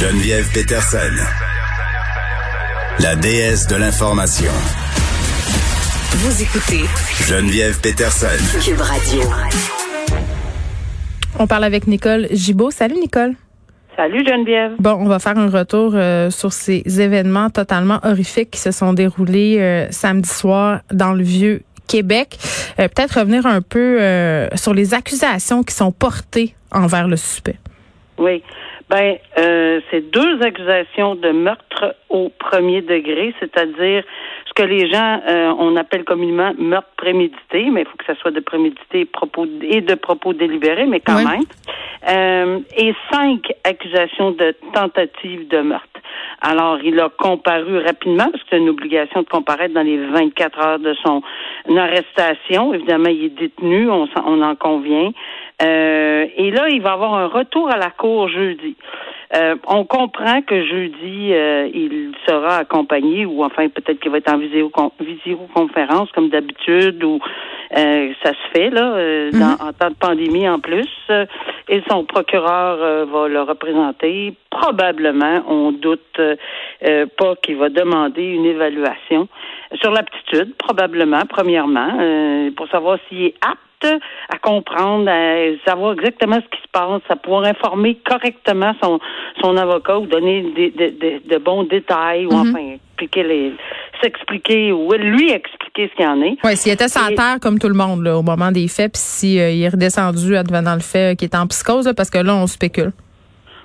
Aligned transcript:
Geneviève 0.00 0.50
Peterson. 0.54 1.12
La 3.00 3.16
déesse 3.16 3.66
de 3.66 3.76
l'information. 3.76 4.50
Vous 6.12 6.42
écoutez 6.42 6.86
Geneviève 7.28 7.78
Peterson. 7.82 8.26
Cube 8.64 8.80
Radio. 8.80 9.20
On 11.38 11.46
parle 11.46 11.64
avec 11.64 11.86
Nicole 11.86 12.28
Gibault. 12.32 12.70
Salut 12.70 12.94
Nicole. 12.94 13.34
Salut 13.94 14.24
Geneviève. 14.26 14.72
Bon, 14.78 14.92
on 14.92 15.04
va 15.04 15.18
faire 15.18 15.36
un 15.36 15.50
retour 15.50 15.92
euh, 15.94 16.30
sur 16.30 16.54
ces 16.54 16.82
événements 16.98 17.50
totalement 17.50 18.00
horrifiques 18.02 18.52
qui 18.52 18.60
se 18.60 18.70
sont 18.70 18.94
déroulés 18.94 19.58
euh, 19.60 19.86
samedi 19.90 20.30
soir 20.30 20.80
dans 20.90 21.12
le 21.12 21.22
vieux 21.22 21.60
Québec. 21.86 22.38
Euh, 22.78 22.88
Peut-être 22.88 23.18
revenir 23.18 23.44
un 23.44 23.60
peu 23.60 24.00
euh, 24.00 24.48
sur 24.54 24.72
les 24.72 24.94
accusations 24.94 25.62
qui 25.62 25.74
sont 25.74 25.92
portées 25.92 26.54
envers 26.72 27.06
le 27.06 27.16
suspect. 27.16 27.58
Oui. 28.16 28.42
Ben, 28.90 29.16
euh, 29.38 29.80
c'est 29.90 30.10
deux 30.10 30.42
accusations 30.42 31.14
de 31.14 31.30
meurtre 31.30 31.94
au 32.08 32.28
premier 32.28 32.82
degré, 32.82 33.32
c'est-à-dire 33.38 34.02
ce 34.48 34.52
que 34.52 34.64
les 34.64 34.90
gens 34.90 35.20
euh, 35.28 35.54
on 35.58 35.76
appelle 35.76 36.02
communément 36.04 36.52
meurtre 36.58 36.90
prémédité, 36.96 37.70
mais 37.70 37.82
il 37.82 37.86
faut 37.86 37.96
que 37.96 38.04
ça 38.04 38.16
soit 38.16 38.32
de 38.32 38.40
prémédité 38.40 39.04
propos 39.04 39.46
et 39.62 39.80
de 39.80 39.94
propos 39.94 40.32
délibérés, 40.32 40.86
mais 40.86 40.98
quand 40.98 41.16
Oui. 41.18 41.24
même. 41.24 41.42
Euh, 42.08 42.58
et 42.76 42.92
cinq 43.12 43.52
accusations 43.62 44.32
de 44.32 44.56
tentative 44.74 45.46
de 45.48 45.58
meurtre. 45.60 45.86
Alors, 46.40 46.78
il 46.82 46.98
a 46.98 47.10
comparu 47.10 47.78
rapidement, 47.78 48.24
parce 48.30 48.42
que 48.42 48.48
c'est 48.50 48.58
une 48.58 48.70
obligation 48.70 49.20
de 49.22 49.28
comparaître 49.28 49.74
dans 49.74 49.82
les 49.82 49.98
24 49.98 50.58
heures 50.66 50.78
de 50.78 50.94
son 51.04 51.22
arrestation. 51.76 52.72
Évidemment, 52.74 53.10
il 53.10 53.26
est 53.26 53.38
détenu, 53.38 53.88
on, 53.90 54.06
s'en- 54.08 54.24
on 54.26 54.40
en 54.42 54.56
convient. 54.56 55.10
Euh, 55.62 56.26
et 56.36 56.50
là, 56.50 56.68
il 56.68 56.80
va 56.80 56.92
avoir 56.92 57.14
un 57.14 57.26
retour 57.26 57.70
à 57.70 57.76
la 57.76 57.90
cour 57.90 58.28
jeudi. 58.28 58.76
Euh, 59.36 59.54
on 59.68 59.84
comprend 59.84 60.42
que 60.42 60.64
jeudi, 60.66 61.32
euh, 61.32 61.68
il 61.72 62.12
sera 62.26 62.56
accompagné, 62.56 63.26
ou 63.26 63.44
enfin 63.44 63.68
peut-être 63.68 64.00
qu'il 64.00 64.10
va 64.10 64.18
être 64.18 64.32
en 64.32 64.38
visio- 64.38 64.72
visioconférence 64.98 66.10
comme 66.12 66.30
d'habitude, 66.30 67.04
ou 67.04 67.20
euh, 67.76 68.12
ça 68.24 68.30
se 68.30 68.50
fait 68.52 68.70
là, 68.70 68.92
euh, 68.94 69.30
dans- 69.30 69.64
en 69.68 69.72
temps 69.72 69.90
de 69.90 69.94
pandémie 69.94 70.48
en 70.48 70.58
plus. 70.58 70.88
Euh, 71.10 71.26
et 71.68 71.80
son 71.88 72.04
procureur 72.04 72.78
euh, 72.82 73.04
va 73.04 73.28
le 73.28 73.42
représenter. 73.42 74.34
Probablement, 74.50 75.42
on 75.46 75.70
doute 75.70 76.00
euh, 76.18 76.34
euh, 76.88 77.06
pas 77.16 77.36
qu'il 77.36 77.56
va 77.56 77.68
demander 77.68 78.24
une 78.24 78.46
évaluation 78.46 79.28
sur 79.80 79.92
l'aptitude, 79.92 80.56
probablement, 80.56 81.22
premièrement, 81.28 81.92
euh, 82.00 82.50
pour 82.56 82.66
savoir 82.68 82.98
s'il 83.08 83.26
est 83.26 83.34
apte 83.46 83.60
à 83.84 84.38
comprendre, 84.38 85.08
à 85.08 85.36
savoir 85.68 85.94
exactement 85.94 86.36
ce 86.36 86.48
qui 86.56 86.62
se 86.62 86.68
passe, 86.72 87.02
à 87.08 87.16
pouvoir 87.16 87.44
informer 87.44 87.96
correctement 88.08 88.72
son, 88.82 88.98
son 89.40 89.56
avocat 89.56 89.98
ou 89.98 90.06
donner 90.06 90.42
des, 90.54 90.70
des- 90.70 90.90
des- 90.90 91.20
de 91.20 91.38
bons 91.38 91.64
détails 91.64 92.26
ou 92.26 92.32
enfin 92.32 92.58
expliquer 92.74 93.22
les 93.22 93.52
s'expliquer 94.02 94.72
ou 94.72 94.92
lui 94.94 95.30
expliquer 95.30 95.88
ce 95.90 95.94
qu'il 95.96 96.04
y 96.04 96.08
en 96.08 96.22
est. 96.22 96.36
Oui, 96.42 96.56
s'il 96.56 96.72
était 96.72 96.88
sans 96.88 97.08
Et- 97.08 97.14
terre 97.14 97.36
comme 97.40 97.58
tout 97.58 97.68
le 97.68 97.74
monde 97.74 98.02
là, 98.02 98.16
au 98.16 98.22
moment 98.22 98.50
des 98.50 98.66
faits, 98.68 98.92
puis 98.92 99.00
s'il 99.02 99.38
est 99.38 99.68
redescendu 99.68 100.36
advenant 100.36 100.74
le 100.74 100.80
fait 100.80 101.18
qu'il 101.18 101.26
est 101.28 101.36
en 101.36 101.46
psychose, 101.46 101.86
là, 101.86 101.94
parce 101.94 102.08
que 102.10 102.18
là, 102.18 102.34
on 102.34 102.46
spécule. 102.46 102.92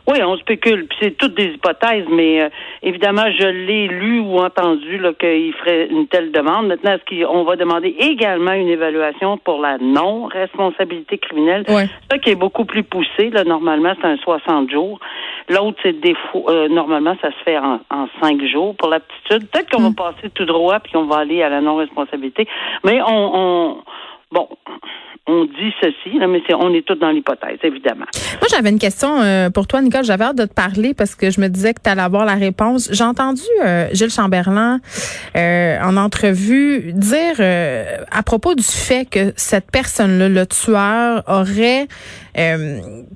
Oui, 0.08 0.22
on 0.22 0.38
spécule, 0.38 0.86
puis 0.88 0.98
c'est 1.02 1.18
toutes 1.18 1.34
des 1.34 1.46
hypothèses, 1.46 2.06
mais 2.12 2.44
euh, 2.44 2.50
évidemment, 2.84 3.26
je 3.40 3.48
l'ai 3.48 3.88
lu 3.88 4.20
ou 4.20 4.38
entendu 4.38 5.02
qu'il 5.20 5.54
ferait 5.54 5.88
une 5.88 6.08
telle 6.08 6.32
demande. 6.32 6.68
Maintenant, 6.68 6.92
est-ce 6.92 7.24
qu'on 7.24 7.44
va 7.44 7.56
demander 7.56 7.96
également 8.00 8.52
une 8.52 8.68
évaluation 8.68 9.38
pour 9.40 9.60
la 9.62 9.80
non-responsabilité 9.80 11.18
criminelle? 11.18 11.64
Ouais. 11.68 11.88
Ça 12.12 12.20
qui 12.20 12.30
est 12.30 12.36
beaucoup 12.36 12.66
plus 12.66 12.84
poussé, 12.84 13.32
là, 13.32 13.44
normalement, 13.44 13.94
c'est 14.00 14.08
un 14.08 14.18
60 14.18 14.70
jours. 14.70 15.00
L'autre, 15.50 15.78
c'est 15.82 16.00
des 16.00 16.16
euh, 16.36 16.68
normalement, 16.68 17.16
ça 17.22 17.32
se 17.32 17.44
fait 17.44 17.58
en, 17.58 17.80
en 17.90 18.08
5 18.22 18.44
jours 18.46 18.76
pour 18.76 18.90
l'aptitude. 18.90 19.50
Peut-être 19.50 19.72
qu'on 19.72 19.90
va 19.90 20.12
passer 20.12 20.30
tout 20.30 20.46
droit 20.46 20.80
puis 20.80 20.92
qu'on 20.92 21.06
va 21.06 21.18
aller 21.18 21.42
à 21.42 21.50
la 21.50 21.62
non-responsabilité. 21.62 22.48
Mais 22.84 23.02
on, 23.02 23.32
on 23.34 23.78
bon, 24.32 24.48
on 25.28 25.46
dit 25.46 25.74
ceci, 25.82 26.20
mais 26.20 26.42
c'est, 26.48 26.54
on 26.54 26.72
est 26.74 26.86
tous 26.86 26.96
dans 26.96 27.10
l'hypothèse, 27.10 27.58
évidemment. 27.64 28.06
Moi, 28.40 28.48
j'avais 28.50 28.70
une 28.70 28.78
question 28.78 29.22
euh, 29.22 29.50
pour 29.50 29.66
toi, 29.66 29.82
Nicole. 29.82 30.04
J'avais 30.04 30.24
hâte 30.24 30.38
de 30.38 30.46
te 30.46 30.54
parler 30.54 30.94
parce 30.94 31.16
que 31.16 31.32
je 31.32 31.42
me 31.42 31.48
disais 31.48 31.74
que 31.74 31.82
tu 31.84 31.90
allais 31.90 32.04
avoir 32.04 32.26
la 32.26 32.36
réponse. 32.36 32.90
J'ai 32.92 33.04
entendu 33.04 33.42
euh, 33.64 33.88
Gilles 33.92 34.12
Chamberlain 34.12 34.80
euh, 35.36 35.80
en 35.82 35.98
entrevue 35.98 36.94
dire 36.94 37.36
euh, 37.40 37.98
à 38.12 38.22
propos 38.22 38.54
du 38.54 38.64
fait 38.64 39.10
que 39.10 39.34
cette 39.36 39.72
personne-là, 39.72 40.30
le 40.30 40.46
tueur, 40.46 41.24
aurait 41.28 41.88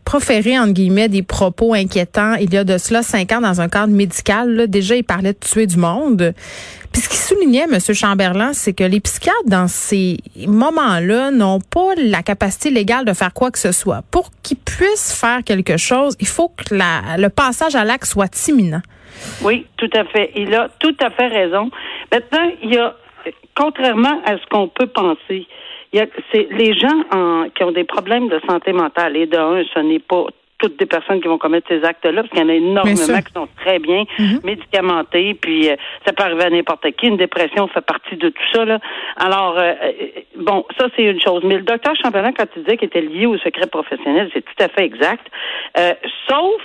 proféré, 0.06 0.58
entre 0.58 0.72
guillemets, 0.72 1.09
des 1.09 1.24
propos 1.24 1.74
inquiétants 1.74 2.36
il 2.36 2.53
y 2.53 2.58
a 2.58 2.64
de 2.64 2.78
cela 2.78 3.03
cinq 3.03 3.34
ans 3.34 3.42
dans 3.42 3.59
un 3.59 3.68
cadre 3.68 3.94
médical. 3.94 4.56
Là, 4.56 4.66
déjà, 4.66 4.96
il 4.96 5.03
parlait 5.03 5.34
de 5.34 5.40
tuer 5.40 5.68
du 5.68 5.75
monde. 5.75 6.34
Puis 6.92 7.02
ce 7.02 7.10
qui 7.10 7.18
soulignait, 7.18 7.66
M. 7.72 7.80
Chamberlain, 7.94 8.54
c'est 8.54 8.74
que 8.74 8.84
les 8.84 9.00
psychiatres, 9.00 9.38
dans 9.46 9.68
ces 9.68 10.18
moments-là, 10.48 11.32
n'ont 11.32 11.60
pas 11.60 11.94
la 11.98 12.24
capacité 12.24 12.72
légale 12.72 13.06
de 13.06 13.14
faire 13.14 13.34
quoi 13.34 13.52
que 13.52 13.60
ce 13.60 13.72
soit. 13.72 14.02
Pour 14.12 14.30
qu'ils 14.44 14.58
puissent 14.58 15.14
faire 15.14 15.44
quelque 15.44 15.78
chose, 15.78 16.16
il 16.20 16.28
faut 16.28 16.50
que 16.50 16.74
le 16.74 17.28
passage 17.30 17.76
à 17.76 17.84
l'acte 17.86 18.06
soit 18.06 18.48
imminent. 18.48 18.82
Oui, 19.44 19.66
tout 19.78 19.90
à 19.94 20.06
fait. 20.06 20.32
Il 20.36 20.54
a 20.56 20.70
tout 20.80 20.96
à 21.02 21.10
fait 21.12 21.28
raison. 21.28 21.70
Maintenant, 22.12 22.50
il 22.64 22.74
y 22.74 22.78
a, 22.78 22.96
contrairement 23.56 24.22
à 24.26 24.38
ce 24.38 24.46
qu'on 24.50 24.68
peut 24.68 24.88
penser, 24.88 25.46
il 25.92 26.00
y 26.00 26.02
a, 26.02 26.06
c'est 26.32 26.48
les 26.52 26.74
gens 26.78 27.04
en- 27.12 27.50
qui 27.50 27.64
ont 27.64 27.72
des 27.72 27.84
problèmes 27.84 28.30
de 28.30 28.40
santé 28.48 28.72
mentale. 28.74 29.18
Et 29.18 29.26
d'un, 29.28 29.62
ce 29.74 29.80
n'est 29.80 30.00
pas 30.00 30.26
toutes 30.59 30.78
des 30.78 30.86
personnes 30.86 31.22
qui 31.22 31.28
vont 31.28 31.38
commettre 31.38 31.68
ces 31.70 31.84
actes-là, 31.84 32.22
parce 32.22 32.30
qu'il 32.30 32.40
y 32.40 32.44
en 32.44 32.50
a 32.50 32.53
énormément 32.53 32.96
qui 32.96 33.34
sont 33.34 33.47
très 33.58 33.80
bien 33.80 34.03
médicamentés, 34.44 35.34
puis 35.34 35.70
euh, 35.70 35.75
ça 36.06 36.14
peut 36.14 36.24
arriver 36.24 36.44
à 36.44 36.50
n'importe 36.50 36.90
qui. 36.92 37.08
Une 37.08 37.18
dépression 37.18 37.68
fait 37.68 37.81
partie 37.81 38.18
de 38.18 38.30
tout 38.30 38.44
ça. 38.53 38.66
Là. 38.66 38.80
Alors, 39.18 39.58
euh, 39.58 39.74
euh, 39.84 39.92
bon, 40.36 40.66
ça 40.78 40.88
c'est 40.96 41.03
une 41.03 41.22
chose. 41.22 41.44
Mais 41.44 41.56
le 41.56 41.64
docteur 41.64 41.96
Chamberlain, 41.96 42.31
quand 42.34 42.46
il 42.56 42.64
disait 42.64 42.78
qu'il 42.78 42.88
était 42.88 43.02
lié 43.02 43.25
au 43.25 43.38
secret 43.38 43.68
professionnel, 43.68 44.30
c'est 44.34 44.44
tout 44.44 44.64
à 44.64 44.68
fait 44.68 44.84
exact. 44.84 45.25
Euh, 45.78 45.94
sauf 46.28 46.62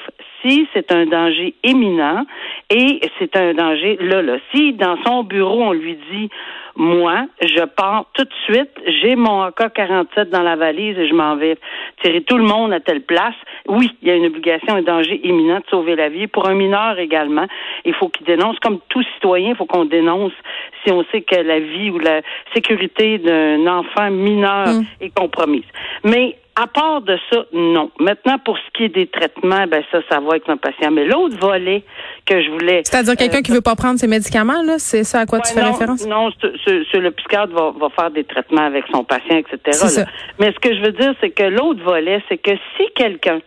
c'est 0.72 0.92
un 0.92 1.06
danger 1.06 1.54
éminent 1.62 2.24
et 2.70 3.00
c'est 3.18 3.34
un 3.36 3.54
danger 3.54 3.96
là, 4.00 4.22
là. 4.22 4.36
Si 4.52 4.72
dans 4.74 4.96
son 5.04 5.22
bureau, 5.24 5.62
on 5.62 5.72
lui 5.72 5.96
dit 6.10 6.28
moi, 6.76 7.26
je 7.40 7.64
pars 7.64 8.06
tout 8.14 8.24
de 8.24 8.34
suite, 8.46 8.70
j'ai 9.00 9.14
mon 9.14 9.42
AK-47 9.44 10.30
dans 10.30 10.42
la 10.42 10.56
valise 10.56 10.98
et 10.98 11.06
je 11.06 11.14
m'en 11.14 11.36
vais 11.36 11.56
tirer 12.02 12.22
tout 12.22 12.36
le 12.36 12.42
monde 12.42 12.72
à 12.72 12.80
telle 12.80 13.02
place. 13.02 13.34
Oui, 13.68 13.90
il 14.02 14.08
y 14.08 14.10
a 14.10 14.16
une 14.16 14.26
obligation, 14.26 14.74
un 14.74 14.82
danger 14.82 15.20
imminent 15.22 15.58
de 15.60 15.64
sauver 15.70 15.94
la 15.94 16.08
vie. 16.08 16.26
Pour 16.26 16.48
un 16.48 16.54
mineur 16.54 16.98
également, 16.98 17.46
il 17.84 17.94
faut 17.94 18.08
qu'il 18.08 18.26
dénonce. 18.26 18.58
Comme 18.58 18.80
tout 18.88 19.04
citoyen, 19.14 19.50
il 19.50 19.56
faut 19.56 19.66
qu'on 19.66 19.84
dénonce 19.84 20.32
si 20.84 20.92
on 20.92 21.04
sait 21.12 21.22
que 21.22 21.36
la 21.36 21.60
vie 21.60 21.90
ou 21.90 21.98
la 22.00 22.22
sécurité 22.54 23.18
d'un 23.18 23.66
enfant 23.68 24.10
mineur 24.10 24.66
Mm. 24.66 24.82
est 25.00 25.14
compromise. 25.14 25.64
Mais 26.04 26.36
à 26.56 26.66
part 26.68 27.00
de 27.02 27.18
ça, 27.32 27.44
non. 27.52 27.90
Maintenant, 27.98 28.38
pour 28.38 28.56
ce 28.58 28.62
qui 28.74 28.84
est 28.84 28.88
des 28.88 29.06
traitements, 29.08 29.66
ben 29.66 29.82
ça, 29.90 29.98
ça 30.08 30.20
va 30.20 30.30
avec 30.30 30.48
un 30.48 30.56
patient. 30.56 30.90
Mais 30.92 31.04
l'autre 31.04 31.36
volet 31.38 31.82
que 32.26 32.40
je 32.42 32.50
voulais 32.50 32.82
C'est-à-dire 32.84 33.16
quelqu'un 33.16 33.42
qui 33.42 33.50
veut 33.50 33.60
pas 33.60 33.74
prendre 33.74 33.98
ses 33.98 34.06
médicaments, 34.06 34.62
là, 34.62 34.78
c'est 34.78 35.02
ça 35.04 35.20
à 35.20 35.26
quoi 35.26 35.40
tu 35.40 35.52
fais 35.52 35.60
non, 35.62 35.72
référence? 35.72 36.06
Non, 36.06 36.30
ce- 36.40 36.56
ce- 36.64 36.84
ce- 36.92 36.96
le 36.98 37.10
psychiatre 37.10 37.52
va, 37.52 37.72
va 37.78 37.88
faire 37.90 38.10
des 38.12 38.24
traitements 38.24 38.66
avec 38.66 38.84
son 38.92 39.02
patient, 39.04 39.36
etc. 39.36 39.58
Là. 39.66 39.72
ça. 39.72 40.04
Mais 40.38 40.52
ce 40.52 40.58
que 40.60 40.74
je 40.74 40.80
veux 40.80 40.92
dire, 40.92 41.12
c'est 41.20 41.30
que 41.30 41.42
l'autre 41.42 41.82
volet, 41.82 42.22
c'est 42.28 42.38
que 42.38 42.52
si 42.76 42.84
quelqu'un, 42.94 43.40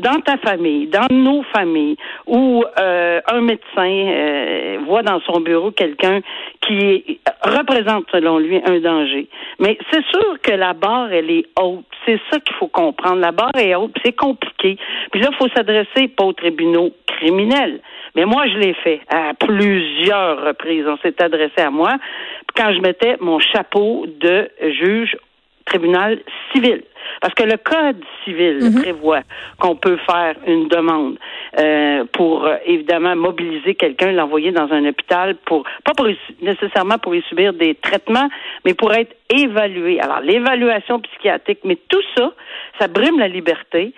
dans 0.00 0.20
ta 0.20 0.36
famille, 0.38 0.86
dans 0.86 1.06
nos 1.10 1.42
familles, 1.54 1.96
ou 2.26 2.64
euh, 2.78 3.20
un 3.30 3.40
médecin 3.40 3.86
euh, 3.86 4.78
voit 4.86 5.02
dans 5.02 5.20
son 5.20 5.40
bureau 5.40 5.70
quelqu'un 5.70 6.20
qui 6.66 7.20
représente, 7.42 8.04
selon 8.10 8.38
lui, 8.38 8.60
un 8.64 8.80
danger, 8.80 9.28
mais 9.58 9.78
c'est 9.90 10.04
sûr 10.06 10.40
que 10.42 10.52
la 10.52 10.72
barre, 10.72 11.12
elle 11.12 11.30
est 11.30 11.46
haute. 11.60 11.84
C'est 12.06 12.20
ça 12.30 12.40
qu'il 12.40 12.56
faut 12.56 12.68
comprendre. 12.68 13.20
La 13.20 13.32
barre 13.32 13.56
est 13.56 13.74
haute, 13.74 13.94
c'est 14.04 14.16
compliqué. 14.16 14.76
Puis 15.12 15.20
là, 15.20 15.28
il 15.30 15.36
faut 15.36 15.48
s'adresser 15.54 16.08
pas 16.08 16.24
aux 16.24 16.32
tribunaux 16.32 16.90
criminels. 17.06 17.80
Mais 18.16 18.24
moi, 18.24 18.46
je 18.48 18.58
l'ai 18.58 18.74
fait 18.74 19.00
à 19.08 19.34
plusieurs 19.34 20.44
reprises. 20.44 20.84
On 20.86 20.96
s'est 20.98 21.22
adressé 21.22 21.60
à 21.60 21.70
moi 21.70 21.96
quand 22.56 22.72
je 22.72 22.80
mettais 22.80 23.16
mon 23.20 23.38
chapeau 23.38 24.06
de 24.06 24.50
juge 24.60 25.16
tribunal 25.64 26.20
civil. 26.52 26.82
Parce 27.20 27.34
que 27.34 27.42
le 27.42 27.56
Code 27.56 28.02
civil 28.24 28.72
prévoit 28.80 29.22
qu'on 29.58 29.76
peut 29.76 29.98
faire 30.08 30.36
une 30.46 30.68
demande 30.68 31.18
euh, 31.58 32.04
pour, 32.12 32.44
euh, 32.44 32.56
évidemment, 32.64 33.16
mobiliser 33.16 33.74
quelqu'un, 33.74 34.12
l'envoyer 34.12 34.52
dans 34.52 34.70
un 34.72 34.84
hôpital 34.86 35.36
pour, 35.46 35.64
pas 35.84 35.92
pour 35.94 36.06
nécessairement 36.40 36.98
pour 36.98 37.14
y 37.14 37.22
subir 37.22 37.52
des 37.52 37.74
traitements, 37.74 38.28
mais 38.64 38.74
pour 38.74 38.92
être 38.92 39.14
évalué. 39.34 40.00
Alors, 40.00 40.20
l'évaluation 40.20 41.00
psychiatrique, 41.00 41.60
mais 41.64 41.76
tout 41.88 42.02
ça, 42.16 42.32
ça 42.78 42.88
brime 42.88 43.18
la 43.18 43.28
liberté, 43.28 43.92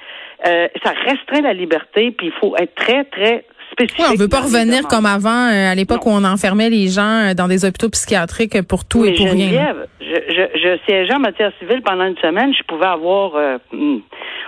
euh, 0.47 0.69
ça 0.85 0.91
restreint 0.91 1.43
la 1.43 1.53
liberté, 1.55 2.11
puis 2.11 2.29
il 2.29 2.33
faut 2.33 2.57
être 2.57 2.75
très, 2.75 3.05
très 3.05 3.45
spécifique. 3.73 4.05
Oui, 4.07 4.13
on 4.13 4.17
veut 4.17 4.29
pas 4.29 4.41
revenir 4.41 4.87
comme 4.89 5.07
avant, 5.07 5.49
euh, 5.49 5.73
à 5.73 5.75
l'époque 5.75 6.07
où 6.07 6.11
on 6.11 6.25
enfermait 6.25 6.71
les 6.71 6.89
gens 6.89 7.31
euh, 7.31 7.35
dans 7.35 7.49
des 7.49 7.65
hôpitaux 7.65 7.91
psychiatriques 7.91 8.63
pour 8.63 8.85
tout 8.85 9.05
et 9.05 9.15
pour 9.15 9.31
rien. 9.31 9.75
je, 10.01 10.05
je, 10.07 10.59
je 10.59 10.79
siégeais 10.87 11.15
en 11.15 11.21
matière 11.21 11.53
civile 11.59 11.83
pendant 11.83 12.05
une 12.05 12.19
semaine, 12.19 12.53
je 12.55 12.63
pouvais 12.67 12.87
avoir 12.87 13.35
euh, 13.37 13.59
hmm, 13.73 13.99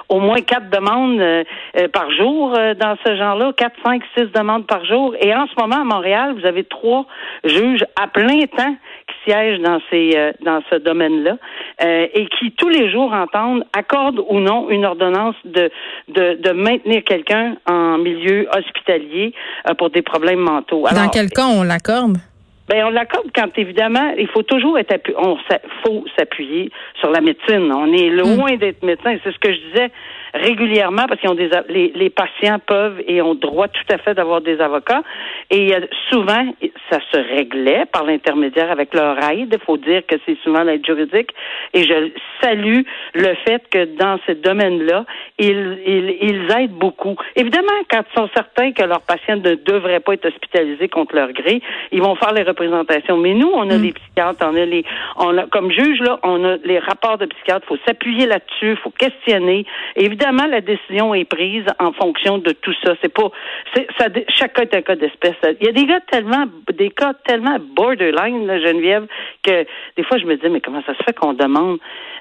au 0.09 0.21
moins 0.21 0.41
quatre 0.41 0.71
demandes 0.71 1.21
euh, 1.21 1.45
euh, 1.77 1.89
par 1.89 2.11
jour 2.12 2.53
dans 2.53 2.97
ce 3.05 3.17
genre-là, 3.17 3.53
quatre, 3.56 3.77
cinq, 3.85 4.03
six 4.17 4.27
demandes 4.35 4.67
par 4.67 4.85
jour. 4.85 5.15
Et 5.21 5.35
en 5.35 5.47
ce 5.47 5.61
moment, 5.61 5.81
à 5.81 5.85
Montréal, 5.85 6.35
vous 6.39 6.47
avez 6.47 6.65
trois 6.65 7.06
juges 7.45 7.85
à 8.01 8.09
plein 8.09 8.43
temps 8.47 8.77
qui 9.06 9.31
siègent 9.31 9.61
dans 9.61 9.79
ces 9.91 10.33
dans 10.43 10.61
ce 10.71 10.77
domaine-là 10.77 11.37
et 11.81 12.27
qui 12.39 12.53
tous 12.53 12.69
les 12.69 12.91
jours 12.91 13.12
entendent 13.12 13.65
accordent 13.77 14.23
ou 14.29 14.41
non 14.41 14.71
une 14.71 14.85
ordonnance 14.85 15.37
de 15.45 15.71
de, 16.09 16.41
de 16.41 16.51
maintenir 16.51 17.03
quelqu'un 17.05 17.56
en 17.69 17.99
milieu 17.99 18.47
hospitalier 18.56 19.35
pour 19.79 19.91
des 19.91 20.03
problèmes 20.03 20.41
mentaux. 20.41 20.85
dans 20.91 21.09
quel 21.09 21.31
cas 21.31 21.47
on 21.47 21.62
l'accorde? 21.62 22.19
Ben 22.69 22.84
on 22.87 22.90
l'accorde 22.90 23.26
quand 23.34 23.58
évidemment 23.58 24.14
il 24.19 24.28
faut 24.28 24.43
toujours 24.43 24.78
être 24.78 24.94
on 25.19 25.37
faut 25.84 26.05
s'appuyer 26.16 26.70
sur 26.99 27.11
la 27.11 27.20
médecine. 27.20 27.70
On 27.72 27.93
est 27.93 28.08
loin 28.08 28.55
hmm. 28.55 28.58
d'être 28.58 28.82
médecin. 28.82 29.16
C'est 29.22 29.32
ce 29.32 29.38
que 29.38 29.52
je 29.52 29.58
disais 29.69 29.90
régulièrement 30.34 31.06
parce 31.08 31.20
qu'ils 31.20 31.31
ont 31.31 31.34
des 31.34 31.50
les, 31.69 31.92
les, 31.94 32.10
patients 32.10 32.58
peuvent 32.58 33.00
et 33.06 33.22
ont 33.22 33.34
droit 33.34 33.69
tout 33.69 33.84
à 33.90 33.98
fait 33.98 34.14
d'avoir 34.14 34.40
des 34.40 34.60
avocats 34.60 35.02
et 35.50 35.72
souvent 36.10 36.44
ça 36.90 36.98
se 37.12 37.19
réglait 37.19 37.84
par 37.92 38.04
l'intermédiaire 38.04 38.70
avec 38.70 38.94
leur 38.94 39.16
aide. 39.31 39.52
Il 39.52 39.64
faut 39.64 39.76
dire 39.76 40.02
que 40.06 40.16
c'est 40.26 40.36
souvent 40.42 40.64
l'aide 40.64 40.84
juridique 40.84 41.31
et 41.72 41.84
je 41.84 42.10
salue 42.42 42.81
le 43.14 43.34
fait 43.46 43.62
que 43.70 43.84
dans 43.96 44.19
ce 44.26 44.32
domaine-là 44.32 45.04
ils, 45.38 45.78
ils, 45.86 46.16
ils 46.20 46.52
aident 46.52 46.72
beaucoup. 46.72 47.16
Évidemment, 47.36 47.69
quand 47.88 48.02
ils 48.10 48.19
sont 48.19 48.28
certains 48.34 48.72
que 48.72 48.82
leurs 48.82 49.02
patients 49.02 49.36
ne 49.36 49.54
devraient 49.54 50.00
pas 50.00 50.14
être 50.14 50.26
hospitalisés 50.26 50.88
contre 50.88 51.14
leur 51.14 51.32
gré, 51.32 51.62
ils 51.92 52.02
vont 52.02 52.16
faire 52.16 52.32
les 52.32 52.42
représentations. 52.42 53.16
Mais 53.19 53.34
nous, 53.34 53.50
on 53.54 53.70
a 53.70 53.76
les 53.76 53.90
mm. 53.90 53.94
psychiatres, 53.94 54.46
on 54.46 54.56
a 54.56 54.64
les, 54.64 54.84
on 55.16 55.38
a 55.38 55.46
comme 55.46 55.70
juge 55.70 56.00
là, 56.00 56.19
on 56.22 56.44
a 56.44 56.56
les 56.64 56.78
rapports 56.78 57.19
de 57.19 57.26
psychiatres. 57.26 57.66
Il 57.70 57.76
faut 57.76 57.82
s'appuyer 57.86 58.26
là-dessus, 58.26 58.72
il 58.72 58.76
faut 58.76 58.90
questionner. 58.90 59.64
évidemment, 59.96 60.24
évidemment, 60.25 60.47
la 60.47 60.61
décision 60.61 61.15
est 61.15 61.25
prise 61.25 61.65
en 61.79 61.93
fonction 61.93 62.38
de 62.38 62.53
tout 62.53 62.73
ça. 62.82 62.94
C'est 63.03 63.12
pas, 63.12 63.31
cas 63.75 64.62
est 64.62 64.75
un 64.75 64.82
cas 64.82 64.97
d'espèce. 64.97 65.35
Il 65.61 65.67
y 65.67 65.69
a 65.69 65.73
des 65.73 65.85
gars 65.85 66.00
tellement, 66.11 66.44
des 66.73 66.91
cas 66.91 67.12
tellement 67.26 67.59
borderline, 67.61 68.47
Geneviève, 68.47 69.06
que 69.43 69.67
des 69.97 70.03
fois 70.05 70.19
je 70.19 70.25
me 70.25 70.37
dis, 70.37 70.49
mais 70.49 70.61
comment 70.61 70.82
ça 70.87 70.94
se 70.94 71.03
fait 71.03 71.15
qu'on 71.15 71.35
demande 71.35 71.79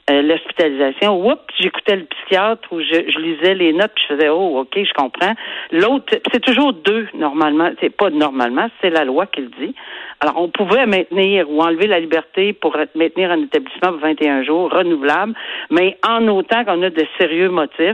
euh, 0.10 0.22
l'hospitalisation? 0.22 1.26
Oups, 1.26 1.42
j'écoutais 1.60 1.96
le 1.96 2.06
psychiatre 2.06 2.68
ou 2.72 2.82
je, 2.82 3.10
je, 3.10 3.20
lisais 3.20 3.54
les 3.54 3.72
notes, 3.72 3.92
puis 3.96 4.06
je 4.10 4.16
faisais, 4.16 4.30
oh, 4.30 4.60
ok, 4.60 4.74
je 4.76 4.94
comprends. 4.94 5.34
L'autre, 5.72 6.18
c'est 6.32 6.42
toujours 6.42 6.74
deux 6.74 7.08
normalement. 7.14 7.70
C'est 7.80 7.96
pas 7.96 8.10
normalement, 8.10 8.68
c'est 8.82 8.90
la 8.90 9.06
loi 9.06 9.28
qui 9.28 9.42
le 9.42 9.52
dit. 9.60 9.76
Alors, 10.20 10.38
on 10.38 10.48
pouvait 10.48 10.86
maintenir 10.86 11.50
ou 11.50 11.62
enlever 11.62 11.88
la 11.88 12.00
liberté 12.00 12.54
pour 12.54 12.78
maintenir 12.96 13.32
un 13.32 13.42
établissement 13.42 13.92
pour 13.92 14.00
21 14.00 14.44
jours 14.44 14.72
renouvelable, 14.72 15.34
mais 15.70 15.98
en 16.08 16.28
autant 16.30 16.64
qu'on 16.64 16.82
a 16.82 16.90
de 16.90 17.06
sérieux 17.18 17.50
motifs 17.50 17.93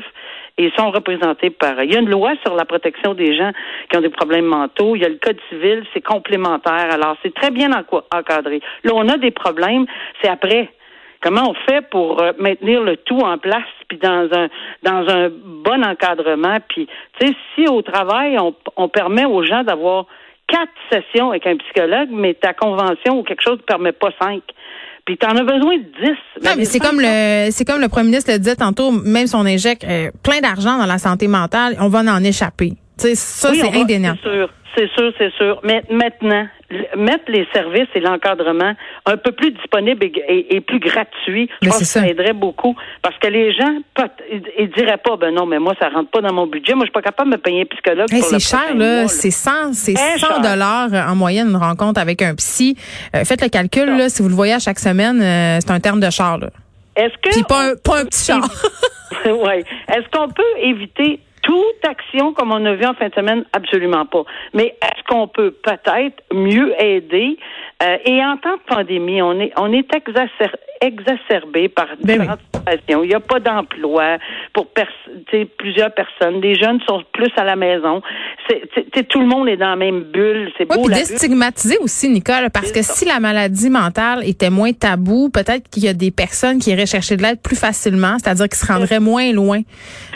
et 0.58 0.72
sont 0.78 0.92
représentés 0.92 1.50
par. 1.50 1.82
Il 1.84 1.94
y 1.94 1.96
a 1.96 2.00
une 2.00 2.10
loi 2.10 2.34
sur 2.46 2.56
la 2.56 2.66
protection 2.66 3.14
des 3.14 3.36
gens 3.36 3.52
qui 3.90 3.98
ont 3.98 4.02
des 4.02 4.10
problèmes 4.10 4.46
mentaux. 4.46 4.96
Il 4.96 5.02
y 5.02 5.06
a 5.06 5.10
le 5.10 5.20
code 5.22 5.40
civil, 5.50 5.86
c'est 5.94 6.02
complémentaire. 6.02 6.92
Alors, 6.92 7.16
c'est 7.24 7.34
très 7.34 7.52
bien 7.52 7.72
encadré. 7.72 8.62
Là, 8.84 8.92
on 8.94 9.08
a 9.08 9.18
des 9.18 9.32
problèmes, 9.32 9.86
c'est 10.22 10.30
après. 10.30 10.70
Comment 11.22 11.50
on 11.50 11.54
fait 11.54 11.82
pour 11.90 12.22
euh, 12.22 12.32
maintenir 12.40 12.82
le 12.82 12.96
tout 12.96 13.20
en 13.20 13.38
place, 13.38 13.68
puis 13.90 13.98
dans 13.98 14.30
un 14.32 14.48
dans 14.84 15.10
un 15.10 15.30
bon 15.30 15.84
encadrement, 15.84 16.60
puis 16.70 16.88
tu 17.20 17.28
sais, 17.28 17.34
si 17.56 17.68
au 17.68 17.82
travail 17.82 18.40
on, 18.40 18.56
on 18.78 18.88
permet 18.88 19.26
aux 19.26 19.44
gens 19.44 19.64
d'avoir 19.64 20.06
quatre 20.48 20.72
sessions 20.90 21.30
avec 21.30 21.46
un 21.46 21.58
psychologue, 21.58 22.10
mais 22.12 22.34
ta 22.36 22.54
convention 22.54 23.20
ou 23.20 23.24
quelque 23.24 23.44
chose 23.44 23.58
ne 23.58 23.64
permet 23.64 23.92
pas 23.92 24.12
cinq. 24.22 24.42
Puis 25.06 25.18
tu 25.18 25.26
en 25.26 25.36
as 25.36 25.44
besoin 25.44 25.78
de 25.78 25.84
dix. 25.84 26.46
Non, 26.46 26.52
mais 26.58 26.66
c'est 26.66 26.80
comme 26.80 27.00
le 27.00 27.50
c'est 27.52 27.66
comme 27.66 27.82
le 27.82 27.88
premier 27.90 28.10
ministre 28.10 28.32
le 28.32 28.40
disait 28.40 28.56
tantôt, 28.56 28.92
même 28.92 29.28
si 29.28 29.36
on 29.36 29.46
injecte 29.46 29.84
euh, 29.84 30.12
plein 30.24 30.40
d'argent 30.42 30.78
dans 30.78 30.86
la 30.86 30.98
santé 30.98 31.28
mentale, 31.28 31.76
on 31.80 31.88
va 31.88 32.00
en 32.00 32.24
échapper. 32.24 32.74
sais, 32.98 33.16
ça, 33.16 33.54
c'est 33.54 33.74
indéniable. 33.74 34.20
C'est 34.76 34.90
sûr, 34.92 35.12
c'est 35.18 35.34
sûr. 35.34 35.60
Mais 35.64 35.84
maintenant, 35.90 36.48
mettre 36.96 37.26
les 37.28 37.48
services 37.54 37.88
et 37.96 38.00
l'encadrement 38.00 38.74
un 39.06 39.18
peu 39.18 39.32
plus 39.32 39.52
disponibles 39.52 40.06
et, 40.06 40.62
plus 40.62 40.80
gratuits, 40.80 41.50
je 41.62 41.70
pense 41.70 41.80
que 41.80 41.86
ça. 41.86 42.08
aiderait 42.08 42.34
beaucoup. 42.34 42.76
Parce 43.02 43.18
que 43.18 43.28
les 43.28 43.54
gens, 43.54 43.80
ils, 44.58 44.70
diraient 44.70 44.98
pas, 44.98 45.18
ben 45.18 45.34
non, 45.34 45.46
mais 45.46 45.60
moi, 45.60 45.74
ça 45.80 45.90
rentre 45.90 46.12
pas 46.12 46.22
dans 46.22 46.34
mon 46.34 46.48
budget. 46.48 46.76
Moi, 46.76 46.86
je 46.86 46.88
suis 46.88 46.94
pas 46.94 47.02
capable 47.02 47.32
de 47.32 47.38
me 47.38 47.42
payer 47.42 47.62
un 47.62 47.66
psychologue. 47.66 48.08
c'est 48.10 48.40
cher, 48.40 48.76
là. 48.76 49.08
C'est 49.08 49.32
100, 49.32 49.74
c'est 49.74 49.96
100 49.96 50.42
dollars 50.42 50.90
en 50.94 51.16
moyenne 51.16 51.50
une 51.50 51.56
rencontre 51.56 52.00
avec 52.00 52.22
un 52.22 52.36
psy. 52.36 52.78
Euh, 53.16 53.24
faites 53.24 53.42
le 53.42 53.50
calcul, 53.50 53.98
là. 53.98 54.10
Si 54.10 54.22
vous 54.22 54.30
le 54.30 54.36
voyez 54.36 54.54
à 54.54 54.60
chaque 54.60 54.80
semaine, 54.80 55.22
euh, 55.22 55.60
c'est 55.60 55.72
un 55.72 55.80
terme 55.80 56.00
de 56.00 56.10
char, 56.10 56.38
là. 56.38 56.50
Est-ce 56.96 57.14
que. 57.22 57.30
Puis 57.30 57.44
pas 57.44 57.72
un, 57.72 57.76
pas 57.76 58.02
un 58.02 58.06
petit 58.06 58.26
char. 58.26 58.42
oui. 59.26 59.64
Est-ce 59.88 60.10
qu'on 60.12 60.28
peut 60.28 60.44
éviter 60.62 61.20
toute 61.42 61.86
action 61.88 62.34
comme 62.34 62.52
on 62.52 62.66
a 62.66 62.76
vu 62.76 62.86
en 62.86 62.94
fin 62.94 63.10
de 63.10 63.14
semaine, 63.14 63.46
absolument 63.54 64.06
pas. 64.06 64.24
Mais 64.54 64.76
est-ce 64.82 65.04
qu'on 65.08 65.28
peut 65.28 65.52
peut-être 65.52 66.24
mieux 66.34 66.74
aider? 66.82 67.38
Euh, 67.82 67.98
et 68.06 68.24
en 68.24 68.36
temps 68.38 68.56
de 68.56 68.76
pandémie, 68.76 69.22
on 69.22 69.40
est 69.40 69.54
on 69.58 69.72
est 69.72 69.88
exacerbé 70.82 71.70
par 71.70 71.88
ben 72.02 72.20
différentes 72.20 72.40
situations. 72.54 73.04
Il 73.04 73.10
n'y 73.10 73.16
a 73.16 73.20
pas 73.20 73.40
d'emploi 73.40 74.18
pour 74.54 74.68
plusieurs 75.58 75.94
personnes. 75.94 76.42
Les 76.42 76.56
jeunes 76.56 76.80
sont 76.88 77.04
plus 77.14 77.32
à 77.38 77.44
la 77.44 77.56
maison. 77.56 78.02
C'est, 78.50 79.08
tout 79.08 79.20
le 79.20 79.28
monde 79.28 79.48
est 79.48 79.58
dans 79.58 79.70
la 79.70 79.76
même 79.76 80.02
bulle. 80.02 80.52
C'est 80.58 80.66
beau. 80.66 80.84
Puis 80.86 80.94
déstigmatiser 80.94 81.78
aussi, 81.80 82.10
Nicole, 82.10 82.50
parce 82.54 82.72
que 82.72 82.82
si 82.82 83.06
la 83.06 83.20
maladie 83.20 83.70
mentale 83.70 84.28
était 84.28 84.50
moins 84.50 84.74
tabou, 84.74 85.30
peut-être 85.30 85.70
qu'il 85.70 85.84
y 85.84 85.88
a 85.88 85.94
des 85.94 86.12
personnes 86.12 86.60
qui 86.60 86.72
iraient 86.72 86.86
chercher 86.86 87.18
de 87.18 87.22
l'aide 87.22 87.42
plus 87.42 87.60
facilement, 87.60 88.18
c'est-à-dire 88.18 88.50
qui 88.50 88.58
se 88.58 88.72
rendraient 88.72 89.00
moins 89.00 89.32
loin. 89.32 89.62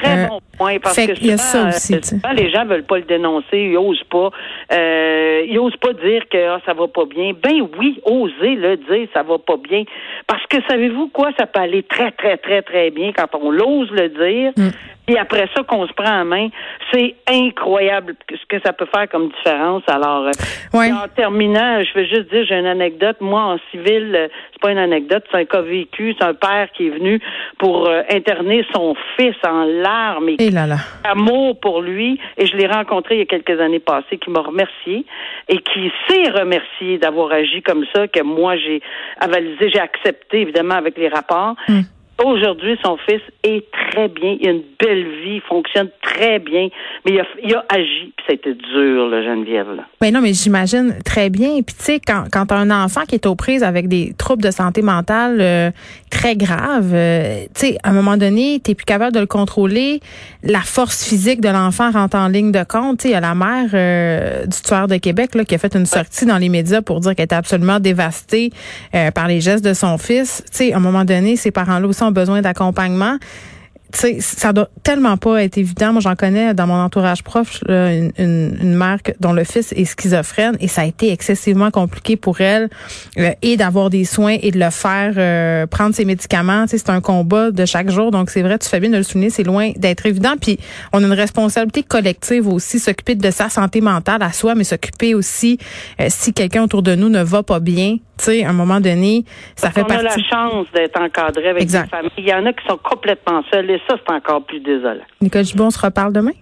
Très 0.01 0.25
euh, 0.25 0.27
bon 0.27 0.39
point, 0.57 0.79
parce 0.79 0.95
que 0.95 1.15
souvent, 1.15 1.37
ça 1.37 1.67
aussi, 1.69 1.95
les 2.35 2.51
gens 2.51 2.65
veulent 2.65 2.85
pas 2.85 2.97
le 2.97 3.03
dénoncer, 3.03 3.57
ils 3.57 3.77
osent 3.77 4.03
pas. 4.09 4.29
Euh, 4.71 5.45
ils 5.47 5.59
osent 5.59 5.77
pas 5.77 5.93
dire 5.93 6.23
que 6.29 6.55
ah, 6.55 6.59
ça 6.65 6.73
va 6.73 6.87
pas 6.87 7.05
bien. 7.05 7.33
Ben 7.41 7.52
oui, 7.61 7.99
oser 8.05 8.55
le 8.55 8.77
dire, 8.77 9.07
ça 9.13 9.23
va 9.23 9.37
pas 9.37 9.57
bien. 9.57 9.83
Parce 10.27 10.45
que 10.47 10.57
savez-vous 10.69 11.09
quoi, 11.09 11.31
ça 11.37 11.45
peut 11.45 11.59
aller 11.59 11.83
très, 11.83 12.11
très, 12.11 12.37
très, 12.37 12.61
très 12.61 12.91
bien 12.91 13.11
quand 13.11 13.35
on 13.39 13.51
l'ose 13.51 13.91
le 13.91 14.09
dire. 14.09 14.51
Mm. 14.57 14.69
Et 15.07 15.17
après 15.17 15.49
ça 15.53 15.63
qu'on 15.63 15.85
se 15.85 15.93
prend 15.93 16.21
en 16.21 16.25
main, 16.25 16.47
c'est 16.91 17.15
incroyable 17.27 18.15
ce 18.29 18.45
que 18.47 18.61
ça 18.65 18.71
peut 18.71 18.87
faire 18.93 19.09
comme 19.09 19.29
différence. 19.29 19.83
Alors, 19.87 20.27
euh, 20.27 20.77
en 20.77 21.07
terminant, 21.13 21.81
je 21.83 21.99
veux 21.99 22.05
juste 22.05 22.31
dire, 22.31 22.45
j'ai 22.47 22.55
une 22.55 22.65
anecdote. 22.65 23.17
Moi, 23.19 23.41
en 23.41 23.57
civil, 23.71 24.15
euh, 24.15 24.27
c'est 24.53 24.61
pas 24.61 24.71
une 24.71 24.77
anecdote, 24.77 25.23
c'est 25.29 25.37
un 25.37 25.45
cas 25.45 25.61
vécu. 25.61 26.15
C'est 26.17 26.23
un 26.23 26.33
père 26.33 26.69
qui 26.71 26.87
est 26.87 26.91
venu 26.91 27.19
pour 27.57 27.87
euh, 27.87 28.01
interner 28.09 28.65
son 28.73 28.95
fils 29.17 29.35
en 29.45 29.65
larmes 29.65 30.29
et, 30.29 30.35
et 30.39 30.51
là 30.51 30.67
là. 30.67 30.77
amour 31.03 31.59
pour 31.59 31.81
lui. 31.81 32.17
Et 32.37 32.45
je 32.45 32.55
l'ai 32.55 32.67
rencontré 32.67 33.15
il 33.15 33.19
y 33.19 33.23
a 33.23 33.25
quelques 33.25 33.59
années 33.59 33.79
passées, 33.79 34.17
qui 34.17 34.29
m'a 34.29 34.41
remercié 34.41 35.05
et 35.49 35.57
qui 35.57 35.91
s'est 36.07 36.31
remercié 36.31 36.97
d'avoir 36.97 37.33
agi 37.33 37.61
comme 37.61 37.85
ça, 37.93 38.07
que 38.07 38.21
moi 38.21 38.55
j'ai 38.55 38.81
avalisé, 39.19 39.69
j'ai 39.69 39.79
accepté 39.81 40.41
évidemment 40.41 40.75
avec 40.75 40.97
les 40.97 41.09
rapports. 41.09 41.55
Mm. 41.67 41.81
Aujourd'hui, 42.23 42.77
son 42.83 42.95
fils 42.97 43.21
est 43.43 43.65
très 43.71 44.07
bien. 44.07 44.37
Il 44.39 44.47
a 44.47 44.51
une 44.51 44.63
belle 44.79 45.03
vie, 45.23 45.39
fonctionne 45.49 45.89
très 46.03 46.37
bien. 46.37 46.69
Mais 47.05 47.13
il 47.13 47.19
a, 47.19 47.25
il 47.43 47.55
a 47.55 47.65
agi, 47.69 48.13
puis 48.15 48.25
ça 48.27 48.31
a 48.31 48.33
été 48.33 48.53
dur, 48.53 49.07
là, 49.07 49.23
Geneviève. 49.23 49.75
Là. 49.75 49.83
Mais 49.99 50.11
non, 50.11 50.21
mais 50.21 50.33
j'imagine 50.33 50.95
très 51.03 51.31
bien. 51.31 51.61
Puis 51.63 51.75
tu 51.75 51.83
sais, 51.83 51.99
quand, 51.99 52.25
quand 52.31 52.51
un 52.51 52.69
enfant 52.69 53.01
qui 53.07 53.15
est 53.15 53.25
aux 53.25 53.35
prises 53.35 53.63
avec 53.63 53.87
des 53.87 54.13
troubles 54.15 54.43
de 54.43 54.51
santé 54.51 54.83
mentale 54.83 55.39
euh, 55.41 55.71
très 56.11 56.35
graves, 56.35 56.91
euh, 56.93 57.45
tu 57.55 57.67
sais, 57.67 57.77
à 57.81 57.89
un 57.89 57.93
moment 57.93 58.15
donné, 58.15 58.61
tu 58.63 58.75
plus 58.75 58.85
capable 58.85 59.13
de 59.13 59.19
le 59.19 59.25
contrôler. 59.25 59.99
La 60.43 60.61
force 60.61 61.07
physique 61.07 61.41
de 61.41 61.49
l'enfant 61.49 61.89
rentre 61.91 62.15
en 62.15 62.27
ligne 62.27 62.51
de 62.51 62.63
compte. 62.63 62.99
Tu 62.99 63.03
sais, 63.03 63.09
il 63.09 63.13
y 63.13 63.15
a 63.15 63.21
la 63.21 63.33
mère 63.33 63.69
euh, 63.73 64.45
du 64.45 64.61
tueur 64.61 64.87
de 64.87 64.97
Québec 64.97 65.33
là, 65.33 65.45
qui 65.45 65.55
a 65.55 65.57
fait 65.57 65.75
une 65.75 65.87
sortie 65.87 66.27
dans 66.27 66.37
les 66.37 66.49
médias 66.49 66.83
pour 66.83 66.99
dire 66.99 67.15
qu'elle 67.15 67.25
était 67.25 67.35
absolument 67.35 67.79
dévastée 67.79 68.51
par 69.15 69.27
les 69.27 69.41
gestes 69.41 69.65
de 69.65 69.73
son 69.73 69.97
fils. 69.97 70.43
Tu 70.51 70.57
sais, 70.57 70.73
à 70.73 70.77
un 70.77 70.79
moment 70.79 71.05
donné, 71.05 71.35
ces 71.35 71.49
parents-là 71.51 71.87
aussi 71.87 72.02
ont 72.03 72.11
besoin 72.11 72.41
d'accompagnement 72.41 73.17
sais, 73.97 74.17
ça 74.19 74.53
doit 74.53 74.69
tellement 74.83 75.17
pas 75.17 75.43
être 75.43 75.57
évident. 75.57 75.93
Moi, 75.93 76.01
j'en 76.01 76.15
connais 76.15 76.53
dans 76.53 76.67
mon 76.67 76.75
entourage 76.75 77.23
proche 77.23 77.61
une, 77.67 78.11
une, 78.17 78.57
une, 78.61 78.75
mère 78.75 78.97
dont 79.19 79.33
le 79.33 79.43
fils 79.43 79.71
est 79.73 79.85
schizophrène 79.85 80.57
et 80.59 80.67
ça 80.67 80.81
a 80.81 80.85
été 80.85 81.11
excessivement 81.11 81.71
compliqué 81.71 82.15
pour 82.15 82.41
elle 82.41 82.69
euh, 83.17 83.31
et 83.41 83.57
d'avoir 83.57 83.89
des 83.89 84.05
soins 84.05 84.37
et 84.41 84.51
de 84.51 84.59
le 84.59 84.69
faire 84.69 85.13
euh, 85.17 85.67
prendre 85.67 85.95
ses 85.95 86.05
médicaments. 86.05 86.65
c'est 86.67 86.89
un 86.89 87.01
combat 87.01 87.51
de 87.51 87.65
chaque 87.65 87.89
jour. 87.89 88.11
Donc, 88.11 88.29
c'est 88.29 88.41
vrai, 88.41 88.57
tu 88.57 88.67
fais 88.67 88.79
bien 88.79 88.89
de 88.89 88.97
le 88.97 89.03
souligner, 89.03 89.29
c'est 89.29 89.43
loin 89.43 89.71
d'être 89.75 90.05
évident. 90.05 90.33
Puis, 90.39 90.59
on 90.91 91.03
a 91.03 91.05
une 91.05 91.13
responsabilité 91.13 91.83
collective 91.83 92.47
aussi, 92.47 92.79
s'occuper 92.79 93.15
de 93.15 93.31
sa 93.31 93.49
santé 93.49 93.81
mentale 93.81 94.21
à 94.23 94.31
soi, 94.31 94.55
mais 94.55 94.63
s'occuper 94.63 95.13
aussi 95.13 95.57
euh, 95.99 96.07
si 96.09 96.33
quelqu'un 96.33 96.63
autour 96.63 96.81
de 96.81 96.95
nous 96.95 97.09
ne 97.09 97.23
va 97.23 97.43
pas 97.43 97.59
bien. 97.59 97.97
Tu 98.17 98.25
sais, 98.25 98.43
à 98.43 98.49
un 98.49 98.53
moment 98.53 98.79
donné, 98.79 99.25
ça 99.55 99.71
fait 99.71 99.83
partie. 99.83 99.95
On 99.95 99.99
a 99.99 100.03
la 100.03 100.23
chance 100.29 100.67
d'être 100.73 101.01
encadré 101.01 101.49
avec 101.49 101.65
des 101.65 101.77
familles. 101.87 102.11
Il 102.17 102.27
y 102.27 102.33
en 102.33 102.45
a 102.45 102.53
qui 102.53 102.65
sont 102.67 102.77
complètement 102.77 103.41
seuls 103.51 103.67
ça, 103.87 103.95
c'est 104.05 104.13
encore 104.13 104.43
plus 104.45 104.59
désolant. 104.59 105.03
Nicole 105.19 105.43
Dubon, 105.43 105.65
on 105.65 105.71
se 105.71 105.79
reparle 105.79 106.13
demain? 106.13 106.33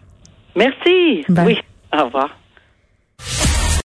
Merci. 0.55 1.23
Oui. 1.29 1.57
Au 1.97 2.05
revoir. 2.05 2.29